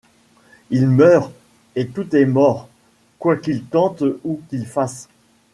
[0.71, 1.31] Il meurt,
[1.75, 2.67] et tout est mort
[3.19, 5.07] Quoi qu’il tente ou qu’il fasse